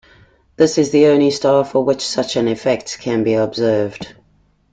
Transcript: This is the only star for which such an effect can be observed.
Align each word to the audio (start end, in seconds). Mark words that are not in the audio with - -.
This 0.55 0.79
is 0.79 0.89
the 0.89 1.05
only 1.09 1.29
star 1.29 1.63
for 1.63 1.83
which 1.83 2.01
such 2.01 2.35
an 2.35 2.47
effect 2.47 2.97
can 3.01 3.23
be 3.23 3.35
observed. 3.35 4.15